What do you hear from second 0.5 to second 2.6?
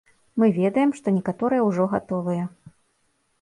ведаем, што некаторыя ўжо гатовыя.